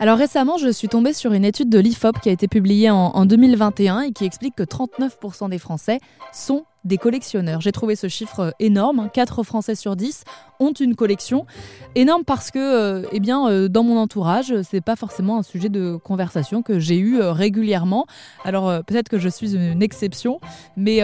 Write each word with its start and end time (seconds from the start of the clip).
Alors 0.00 0.16
récemment, 0.16 0.58
je 0.58 0.68
suis 0.68 0.86
tombée 0.86 1.12
sur 1.12 1.32
une 1.32 1.44
étude 1.44 1.70
de 1.70 1.78
l'IFOP 1.80 2.20
qui 2.20 2.28
a 2.28 2.32
été 2.32 2.46
publiée 2.46 2.88
en, 2.88 2.96
en 2.96 3.26
2021 3.26 4.02
et 4.02 4.12
qui 4.12 4.24
explique 4.24 4.54
que 4.54 4.62
39% 4.62 5.50
des 5.50 5.58
Français 5.58 5.98
sont 6.32 6.64
des 6.84 6.98
collectionneurs. 6.98 7.60
J'ai 7.60 7.72
trouvé 7.72 7.96
ce 7.96 8.08
chiffre 8.08 8.54
énorme, 8.58 9.10
4 9.12 9.42
Français 9.42 9.74
sur 9.74 9.96
10 9.96 10.24
ont 10.60 10.72
une 10.72 10.94
collection. 10.94 11.46
Énorme 11.94 12.24
parce 12.24 12.50
que, 12.50 12.58
euh, 12.58 13.06
eh 13.12 13.20
bien, 13.20 13.48
euh, 13.48 13.68
dans 13.68 13.82
mon 13.82 13.96
entourage, 13.96 14.54
c'est 14.62 14.80
pas 14.80 14.96
forcément 14.96 15.38
un 15.38 15.42
sujet 15.42 15.68
de 15.68 15.96
conversation 15.96 16.62
que 16.62 16.78
j'ai 16.78 16.98
eu 16.98 17.20
euh, 17.20 17.32
régulièrement. 17.32 18.06
Alors 18.44 18.82
peut-être 18.84 19.08
que 19.08 19.18
je 19.18 19.28
suis 19.28 19.54
une 19.54 19.82
exception, 19.82 20.40
mais 20.76 21.00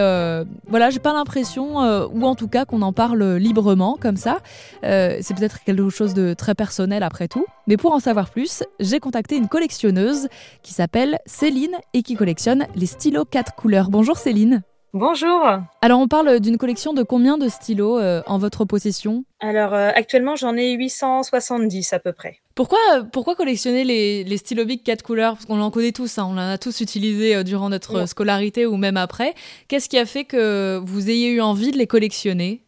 voilà, 0.67 0.89
j'ai 0.89 0.99
pas 0.99 1.13
l'impression, 1.13 1.77
ou 2.07 2.23
en 2.23 2.35
tout 2.35 2.47
cas 2.47 2.65
qu'on 2.65 2.81
en 2.81 2.93
parle 2.93 3.35
librement 3.35 3.97
comme 3.99 4.17
ça. 4.17 4.39
c'est 4.81 5.35
peut-être 5.35 5.63
quelque 5.63 5.89
chose 5.89 6.13
de 6.13 6.33
très 6.33 6.55
personnel 6.55 7.03
après 7.03 7.27
tout. 7.27 7.45
Mais 7.67 7.77
pour 7.77 7.93
en 7.93 7.99
savoir 7.99 8.29
plus, 8.29 8.63
j'ai 8.79 8.99
contacté 8.99 9.35
une 9.37 9.47
collectionneuse 9.47 10.27
qui 10.63 10.73
s'appelle 10.73 11.19
Céline 11.25 11.75
et 11.93 12.03
qui 12.03 12.15
collectionne 12.15 12.65
les 12.75 12.85
stylos 12.85 13.25
4 13.25 13.55
couleurs. 13.55 13.89
Bonjour 13.89 14.17
Céline. 14.17 14.63
Bonjour. 14.97 15.45
Alors 15.81 15.99
on 15.99 16.07
parle 16.07 16.39
d'une 16.39 16.57
collection 16.57 16.93
de 16.93 17.03
combien 17.03 17.37
de 17.37 17.49
stylos 17.49 17.99
euh, 17.99 18.21
en 18.27 18.37
votre 18.37 18.63
possession? 18.63 19.25
Alors 19.41 19.73
euh, 19.73 19.89
actuellement 19.93 20.37
j'en 20.37 20.55
ai 20.55 20.71
870 20.71 21.91
à 21.91 21.99
peu 21.99 22.13
près. 22.13 22.37
Pourquoi, 22.55 22.79
pourquoi 23.11 23.35
collectionner 23.35 23.83
les, 23.83 24.23
les 24.23 24.37
stylos 24.37 24.63
Bic 24.63 24.85
4 24.85 25.03
couleurs? 25.03 25.33
Parce 25.33 25.45
qu'on 25.47 25.59
en 25.59 25.69
connaît 25.69 25.91
tous, 25.91 26.17
hein, 26.17 26.25
on 26.29 26.35
en 26.35 26.37
a 26.37 26.57
tous 26.57 26.79
utilisé 26.79 27.35
euh, 27.35 27.43
durant 27.43 27.69
notre 27.69 28.07
scolarité 28.07 28.65
ou 28.65 28.77
même 28.77 28.95
après. 28.95 29.33
Qu'est-ce 29.67 29.89
qui 29.89 29.97
a 29.97 30.05
fait 30.05 30.23
que 30.23 30.81
vous 30.81 31.09
ayez 31.09 31.27
eu 31.27 31.41
envie 31.41 31.71
de 31.71 31.77
les 31.77 31.87
collectionner? 31.87 32.61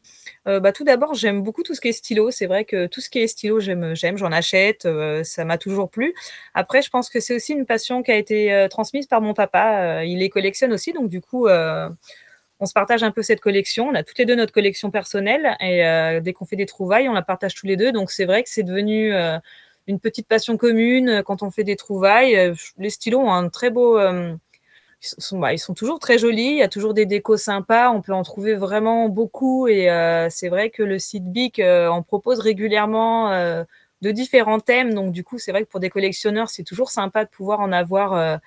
Euh, 0.47 0.59
bah, 0.59 0.71
tout 0.71 0.83
d'abord, 0.83 1.13
j'aime 1.13 1.41
beaucoup 1.41 1.63
tout 1.63 1.73
ce 1.73 1.81
qui 1.81 1.89
est 1.89 1.93
stylo. 1.93 2.31
C'est 2.31 2.45
vrai 2.45 2.65
que 2.65 2.87
tout 2.87 3.01
ce 3.01 3.09
qui 3.09 3.19
est 3.19 3.27
stylo, 3.27 3.59
j'aime, 3.59 3.93
j'en 4.17 4.31
achète. 4.31 4.85
Euh, 4.85 5.23
ça 5.23 5.43
m'a 5.45 5.57
toujours 5.57 5.89
plu. 5.89 6.13
Après, 6.53 6.81
je 6.81 6.89
pense 6.89 7.09
que 7.09 7.19
c'est 7.19 7.35
aussi 7.35 7.53
une 7.53 7.65
passion 7.65 8.01
qui 8.03 8.11
a 8.11 8.15
été 8.15 8.53
euh, 8.53 8.67
transmise 8.67 9.07
par 9.07 9.21
mon 9.21 9.33
papa. 9.33 10.03
il 10.05 10.19
les 10.19 10.29
collectionne 10.29 10.73
aussi, 10.73 10.93
donc 10.93 11.09
du 11.09 11.21
coup, 11.21 11.47
on 12.59 12.65
se 12.65 12.73
partage 12.73 13.03
un 13.03 13.11
peu 13.11 13.21
cette 13.21 13.41
collection. 13.41 13.89
On 13.89 13.95
a 13.95 14.03
toutes 14.03 14.17
les 14.17 14.25
deux 14.25 14.35
notre 14.35 14.53
collection 14.53 14.89
personnelle 14.91 15.55
et 15.59 16.19
dès 16.21 16.33
qu'on 16.33 16.45
fait 16.45 16.55
des 16.55 16.65
trouvailles, 16.65 17.09
on 17.09 17.13
la 17.13 17.21
partage 17.21 17.55
tous 17.55 17.67
les 17.67 17.77
deux. 17.77 17.91
Donc 17.91 18.11
c'est 18.11 18.25
vrai 18.25 18.43
que 18.43 18.49
c'est 18.49 18.63
devenu 18.63 19.13
une 19.87 19.99
petite 19.99 20.27
passion 20.27 20.57
commune 20.57 21.23
quand 21.25 21.43
on 21.43 21.51
fait 21.51 21.63
des 21.63 21.75
trouvailles. 21.75 22.53
Les 22.77 22.89
stylos 22.89 23.19
ont 23.19 23.31
un 23.31 23.49
très 23.49 23.69
beau 23.69 23.99
ils 25.01 25.21
sont, 25.21 25.39
bah, 25.39 25.53
ils 25.53 25.59
sont 25.59 25.73
toujours 25.73 25.99
très 25.99 26.17
jolis. 26.17 26.43
Il 26.43 26.57
y 26.57 26.63
a 26.63 26.67
toujours 26.67 26.93
des 26.93 27.05
décos 27.05 27.37
sympas. 27.37 27.89
On 27.91 28.01
peut 28.01 28.13
en 28.13 28.23
trouver 28.23 28.55
vraiment 28.55 29.09
beaucoup. 29.09 29.67
Et 29.67 29.89
euh, 29.91 30.29
c'est 30.29 30.49
vrai 30.49 30.69
que 30.69 30.83
le 30.83 30.99
site 30.99 31.25
Bic 31.25 31.59
euh, 31.59 31.87
en 31.87 32.01
propose 32.01 32.39
régulièrement 32.39 33.31
euh, 33.31 33.63
de 34.01 34.11
différents 34.11 34.59
thèmes. 34.59 34.93
Donc, 34.93 35.11
du 35.11 35.23
coup, 35.23 35.37
c'est 35.37 35.51
vrai 35.51 35.63
que 35.63 35.69
pour 35.69 35.79
des 35.79 35.89
collectionneurs, 35.89 36.49
c'est 36.49 36.63
toujours 36.63 36.89
sympa 36.89 37.25
de 37.25 37.29
pouvoir 37.29 37.59
en 37.59 37.71
avoir 37.71 38.39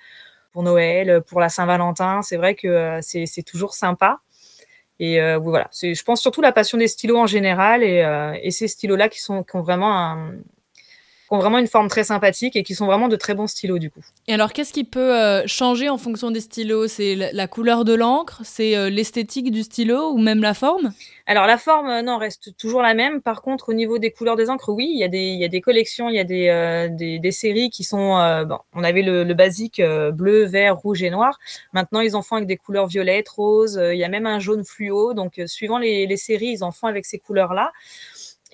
pour 0.51 0.63
Noël, 0.63 1.21
pour 1.27 1.39
la 1.39 1.49
Saint-Valentin. 1.49 2.21
C'est 2.21 2.37
vrai 2.37 2.55
que 2.55 2.99
c'est 3.01 3.43
toujours 3.43 3.73
sympa. 3.73 4.19
Et 4.99 5.19
voilà, 5.37 5.69
je 5.73 6.03
pense 6.03 6.21
surtout 6.21 6.41
la 6.41 6.51
passion 6.51 6.77
des 6.77 6.87
stylos 6.87 7.17
en 7.17 7.27
général 7.27 7.83
et, 7.83 8.51
ces 8.51 8.67
stylos-là 8.67 9.09
qui, 9.09 9.19
qui 9.19 9.31
ont 9.31 9.61
vraiment 9.61 9.93
un, 9.93 10.33
ont 11.31 11.39
vraiment 11.39 11.57
une 11.57 11.67
forme 11.67 11.87
très 11.87 12.03
sympathique 12.03 12.57
et 12.57 12.63
qui 12.63 12.75
sont 12.75 12.85
vraiment 12.85 13.07
de 13.07 13.15
très 13.15 13.33
bons 13.33 13.47
stylos 13.47 13.79
du 13.79 13.89
coup. 13.89 14.01
Et 14.27 14.33
alors 14.33 14.51
qu'est-ce 14.51 14.73
qui 14.73 14.83
peut 14.83 15.17
euh, 15.17 15.43
changer 15.47 15.87
en 15.87 15.97
fonction 15.97 16.29
des 16.29 16.41
stylos? 16.41 16.87
C'est 16.87 17.15
la, 17.15 17.47
couleur 17.47 17.85
de 17.85 17.93
l'encre, 17.93 18.41
c'est 18.43 18.75
euh, 18.75 18.89
l'esthétique 18.89 19.49
du 19.49 19.63
stylo 19.63 20.11
ou 20.11 20.17
même 20.17 20.41
la 20.41 20.53
forme? 20.53 20.91
Alors 21.25 21.47
la 21.47 21.57
forme 21.57 21.87
euh, 21.87 22.01
non 22.01 22.17
reste 22.17 22.57
toujours 22.57 22.81
la 22.81 22.93
même. 22.93 23.21
Par 23.21 23.41
contre 23.41 23.69
au 23.69 23.73
niveau 23.73 23.97
des 23.97 24.11
couleurs 24.11 24.35
des 24.35 24.49
encres, 24.49 24.69
oui, 24.69 24.91
il 24.93 24.99
y 24.99 25.05
a 25.05 25.07
des, 25.07 25.23
il 25.23 25.39
y 25.39 25.45
a 25.45 25.47
des 25.47 25.61
collections, 25.61 26.09
il 26.09 26.15
y 26.15 26.19
a 26.19 26.25
des, 26.25 26.89
des, 26.91 27.19
des, 27.19 27.31
séries 27.31 27.69
qui 27.69 27.85
sont 27.85 28.17
bon, 28.45 28.59
on 28.73 28.83
avait 28.83 29.01
le, 29.01 29.23
le 29.23 29.33
basique 29.33 29.81
bleu, 30.13 30.43
vert, 30.43 30.77
rouge 30.77 31.01
et 31.01 31.09
noir. 31.09 31.39
Maintenant 31.71 32.01
ils 32.01 32.15
en 32.17 32.21
font 32.21 32.35
avec 32.35 32.47
des 32.47 32.57
couleurs 32.57 32.87
violettes, 32.87 33.29
roses. 33.29 33.81
il 33.81 33.97
y 33.97 34.03
a 34.03 34.09
même 34.09 34.25
un 34.25 34.39
jaune 34.39 34.65
fluo. 34.65 35.13
Donc 35.13 35.41
suivant 35.45 35.77
les, 35.77 36.05
les 36.07 36.17
séries, 36.17 36.51
ils 36.51 36.63
en 36.63 36.71
font 36.71 36.87
avec 36.87 37.05
ces 37.05 37.19
couleurs 37.19 37.53
là. 37.53 37.71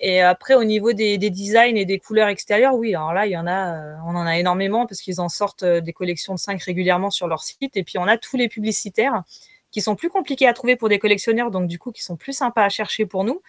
Et 0.00 0.20
après, 0.20 0.54
au 0.54 0.62
niveau 0.62 0.92
des, 0.92 1.18
des, 1.18 1.30
designs 1.30 1.76
et 1.76 1.84
des 1.84 1.98
couleurs 1.98 2.28
extérieures, 2.28 2.74
oui, 2.74 2.94
alors 2.94 3.12
là, 3.12 3.26
en 3.40 3.46
a, 3.46 3.74
euh, 3.74 3.96
on 4.06 4.14
en 4.14 4.26
a 4.26 4.38
énormément 4.38 4.86
parce 4.86 5.00
qu'ils 5.00 5.20
en 5.20 5.28
sortent 5.28 5.64
euh, 5.64 5.80
des 5.80 5.92
collections 5.92 6.34
de 6.34 6.38
5 6.38 6.62
régulièrement 6.62 7.10
sur 7.10 7.26
leur 7.26 7.42
site. 7.42 7.76
Et 7.76 7.82
puis, 7.82 7.98
on 7.98 8.06
a 8.06 8.16
tous 8.16 8.36
les 8.36 8.48
publicitaires 8.48 9.24
qui 9.72 9.80
sont 9.80 9.96
plus 9.96 10.08
compliqués 10.08 10.46
à 10.46 10.52
trouver 10.52 10.76
pour 10.76 10.88
des 10.88 11.00
collectionneurs, 11.00 11.50
donc 11.50 11.66
du 11.66 11.78
coup, 11.78 11.90
qui 11.90 12.02
sont 12.02 12.16
plus 12.16 12.32
sympas 12.32 12.64
à 12.64 12.68
chercher 12.68 13.06
pour 13.06 13.24
nous. 13.24 13.42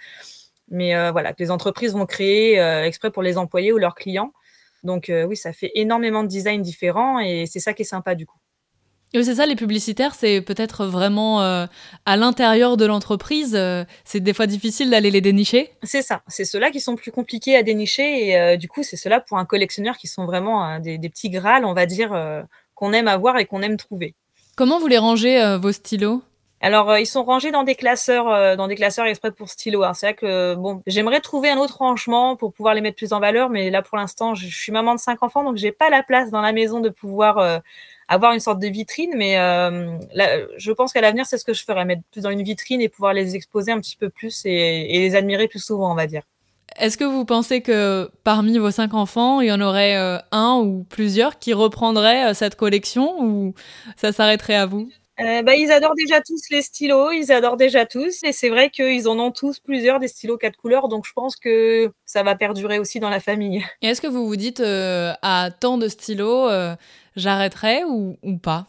Mais 0.69 0.95
euh, 0.95 1.11
voilà, 1.11 1.33
que 1.33 1.41
les 1.43 1.51
entreprises 1.51 1.93
vont 1.93 2.05
créer 2.05 2.59
exprès 2.85 3.11
pour 3.11 3.23
les 3.23 3.37
employés 3.37 3.71
ou 3.71 3.77
leurs 3.77 3.95
clients. 3.95 4.33
Donc 4.83 5.11
oui, 5.27 5.35
ça 5.35 5.51
fait 5.51 5.71
énormément 5.75 6.23
de 6.23 6.29
designs 6.29 6.61
différents 6.61 7.19
et 7.19 7.45
c'est 7.47 7.59
ça 7.59 7.73
qui 7.73 7.81
est 7.81 7.85
sympa 7.85 8.15
du 8.15 8.25
coup. 8.25 8.37
Oui, 9.15 9.25
c'est 9.25 9.35
ça, 9.35 9.47
les 9.47 9.55
publicitaires, 9.55 10.13
c'est 10.13 10.39
peut-être 10.39 10.85
vraiment 10.85 11.41
euh, 11.41 11.65
à 12.05 12.15
l'intérieur 12.15 12.77
de 12.77 12.85
l'entreprise. 12.85 13.55
Euh, 13.55 13.83
c'est 14.05 14.19
des 14.19 14.33
fois 14.33 14.45
difficile 14.45 14.91
d'aller 14.91 15.09
les 15.09 15.21
dénicher. 15.21 15.71
C'est 15.81 16.03
ça, 16.03 16.21
c'est 16.27 16.45
ceux-là 16.45 16.69
qui 16.69 16.79
sont 16.79 16.95
plus 16.95 17.11
compliqués 17.11 17.55
à 17.55 17.63
dénicher. 17.63 18.27
Et 18.27 18.37
euh, 18.37 18.55
du 18.55 18.67
coup, 18.67 18.83
c'est 18.83 18.97
ceux-là 18.97 19.19
pour 19.19 19.39
un 19.39 19.45
collectionneur 19.45 19.97
qui 19.97 20.07
sont 20.07 20.25
vraiment 20.25 20.79
des, 20.79 20.99
des, 20.99 21.09
petits 21.09 21.31
grâles, 21.31 21.65
on 21.65 21.73
va 21.73 21.87
dire, 21.87 22.11
qu'on 22.75 22.93
aime 22.93 23.07
avoir 23.07 23.37
et 23.39 23.45
qu'on 23.45 23.63
aime 23.63 23.77
trouver. 23.77 24.13
Comment 24.55 24.79
vous 24.79 24.87
les 24.87 24.99
rangez, 24.99 25.57
vos 25.59 25.71
stylos? 25.71 26.21
Alors, 26.61 26.97
ils 26.97 27.07
sont 27.07 27.23
rangés 27.23 27.51
dans 27.51 27.63
des 27.63 27.75
classeurs, 27.75 28.57
dans 28.57 28.67
des 28.67 28.75
classeurs 28.75 29.05
exprès 29.05 29.31
pour 29.31 29.49
stylos. 29.49 29.83
Hein. 29.83 29.93
C'est 29.95 30.07
vrai 30.07 30.13
que 30.13 30.53
bon, 30.53 30.83
j'aimerais 30.85 31.21
trouver 31.21 31.49
un 31.49 31.57
autre 31.57 31.77
rangement 31.77 32.35
pour 32.35 32.53
pouvoir 32.53 32.75
les 32.75 32.81
mettre 32.81 32.97
plus 32.97 33.13
en 33.13 33.19
valeur, 33.19 33.49
mais 33.49 33.71
là 33.71 33.81
pour 33.81 33.97
l'instant, 33.97 34.35
je, 34.35 34.45
je, 34.45 34.55
suis 34.55 34.71
maman 34.71 34.93
de 34.93 34.99
cinq 34.99 35.23
enfants, 35.23 35.43
donc 35.43 35.55
j'ai 35.55 35.71
pas 35.71 35.89
la 35.89 36.03
place 36.03 36.29
dans 36.29 36.41
la 36.41 36.51
maison 36.51 36.81
de 36.81 36.89
pouvoir 36.89 37.61
avoir 38.09 38.33
une 38.33 38.39
sorte 38.39 38.59
de 38.59 38.67
vitrine, 38.67 39.13
mais 39.15 39.37
euh, 39.37 39.97
je 40.57 40.71
pense 40.71 40.91
qu'à 40.91 40.99
l'avenir, 40.99 41.25
c'est 41.25 41.37
ce 41.37 41.45
que 41.45 41.53
je 41.53 41.63
ferais, 41.63 41.85
mettre 41.85 42.01
plus 42.11 42.21
dans 42.21 42.31
une 42.31 42.43
vitrine 42.43 42.81
et 42.81 42.89
pouvoir 42.89 43.13
les 43.13 43.35
exposer 43.35 43.71
un 43.71 43.79
petit 43.79 43.95
peu 43.95 44.09
plus 44.09 44.45
et, 44.45 44.95
et 44.95 44.99
les 44.99 45.15
admirer 45.15 45.47
plus 45.47 45.63
souvent, 45.63 45.91
on 45.91 45.95
va 45.95 46.07
dire. 46.07 46.23
Est-ce 46.77 46.97
que 46.97 47.03
vous 47.03 47.25
pensez 47.25 47.61
que 47.61 48.09
parmi 48.23 48.57
vos 48.57 48.71
cinq 48.71 48.93
enfants, 48.93 49.41
il 49.41 49.47
y 49.47 49.51
en 49.51 49.61
aurait 49.61 49.97
euh, 49.97 50.17
un 50.31 50.59
ou 50.63 50.85
plusieurs 50.89 51.37
qui 51.37 51.53
reprendraient 51.53 52.31
euh, 52.31 52.33
cette 52.33 52.55
collection 52.55 53.21
ou 53.21 53.53
ça 53.95 54.11
s'arrêterait 54.11 54.55
à 54.55 54.65
vous? 54.65 54.89
Euh, 55.19 55.41
bah, 55.41 55.55
ils 55.55 55.71
adorent 55.71 55.95
déjà 55.95 56.21
tous 56.21 56.41
les 56.49 56.61
stylos, 56.61 57.11
ils 57.11 57.31
adorent 57.31 57.57
déjà 57.57 57.85
tous, 57.85 58.23
et 58.23 58.31
c'est 58.31 58.49
vrai 58.49 58.69
qu'ils 58.69 59.07
en 59.07 59.19
ont 59.19 59.31
tous 59.31 59.59
plusieurs 59.59 59.99
des 59.99 60.07
stylos 60.07 60.37
quatre 60.37 60.55
couleurs, 60.55 60.87
donc 60.87 61.05
je 61.05 61.13
pense 61.13 61.35
que 61.35 61.91
ça 62.05 62.23
va 62.23 62.35
perdurer 62.35 62.79
aussi 62.79 62.99
dans 62.99 63.09
la 63.09 63.19
famille. 63.19 63.63
Et 63.81 63.87
est-ce 63.87 64.01
que 64.01 64.07
vous 64.07 64.27
vous 64.27 64.35
dites 64.35 64.61
euh, 64.61 65.13
à 65.21 65.49
tant 65.51 65.77
de 65.77 65.87
stylos, 65.87 66.47
euh, 66.49 66.75
j'arrêterai 67.15 67.83
ou, 67.83 68.17
ou, 68.23 68.37
pas? 68.37 68.67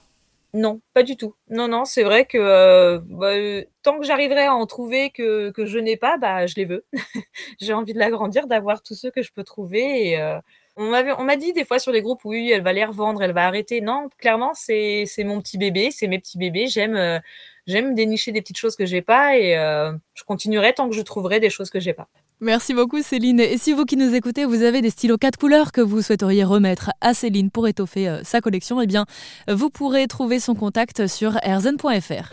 Non, 0.53 0.81
pas 0.95 1.05
du 1.05 1.17
tout. 1.17 1.35
Non, 1.49 1.69
non, 1.69 1.85
c'est 1.85 2.03
vrai 2.03 2.25
que 2.25 2.39
euh, 2.39 2.99
bah, 3.05 3.65
tant 3.83 4.01
que 4.01 4.05
j'arriverai 4.05 4.47
à 4.47 4.55
en 4.55 4.67
trouver 4.67 5.11
que, 5.11 5.51
que 5.51 5.67
je 5.67 5.79
n'ai 5.79 5.97
pas, 5.97 6.17
bah, 6.19 6.47
je 6.47 6.57
les 6.57 6.65
veux. 6.65 6.85
J'ai 7.61 7.73
envie 7.73 7.93
de 7.93 7.99
l'agrandir, 8.01 8.49
d'avoir 8.49 8.83
tous 8.83 8.95
ceux 8.95 9.13
que 9.13 9.23
je 9.23 9.33
peux 9.33 9.45
trouver, 9.45 10.11
et 10.11 10.39
on 10.81 11.25
m'a 11.25 11.37
dit 11.37 11.53
des 11.53 11.65
fois 11.65 11.79
sur 11.79 11.93
les 11.93 12.03
groupes, 12.03 12.25
oui, 12.25 12.51
elle 12.51 12.63
va 12.63 12.73
les 12.73 12.85
revendre, 12.85 13.23
elle 13.23 13.33
va 13.33 13.47
arrêter. 13.47 13.81
Non, 13.81 14.09
clairement, 14.19 14.53
c'est 14.55 15.07
mon 15.19 15.41
petit 15.41 15.59
bébé, 15.59 15.91
c'est 15.91 16.09
mes 16.09 16.19
petits 16.19 16.39
bébés. 16.39 16.67
J'aime 16.69 16.97
euh, 16.97 17.19
j'aime 17.67 17.95
dénicher 17.95 18.33
des 18.33 18.41
petites 18.41 18.59
choses 18.59 18.77
que 18.77 18.87
j'ai 18.87 19.03
pas 19.03 19.37
et 19.37 19.57
euh, 19.57 19.93
je 20.15 20.25
continuerai 20.25 20.73
tant 20.73 20.89
que 20.89 20.95
je 20.95 21.03
trouverai 21.03 21.41
des 21.41 21.51
choses 21.51 21.71
que 21.71 21.81
j'ai 21.81 21.93
pas. 21.93 22.09
Merci 22.41 22.73
beaucoup 22.73 23.03
Céline. 23.03 23.41
Et 23.41 23.59
si 23.59 23.75
vous 23.75 23.85
qui 23.85 23.97
nous 23.97 24.15
écoutez, 24.15 24.47
vous 24.47 24.63
avez 24.63 24.81
des 24.81 24.91
stylos 24.91 25.19
4 25.19 25.39
couleurs 25.39 25.73
que 25.73 25.83
vous 25.83 26.01
souhaiteriez 26.01 26.45
remettre 26.45 26.91
à 27.03 27.13
Céline 27.13 27.51
pour 27.51 27.69
étoffer 27.69 28.09
euh, 28.09 28.25
sa 28.25 28.41
collection, 28.41 28.81
eh 28.81 28.87
bien, 28.87 29.05
vous 29.49 29.69
pourrez 29.69 30.07
trouver 30.07 30.41
son 30.41 30.55
contact 30.55 31.07
sur 31.07 31.37
erzen.fr. 31.43 32.33